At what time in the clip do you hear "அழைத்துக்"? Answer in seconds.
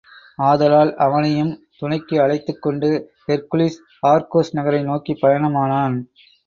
2.21-2.61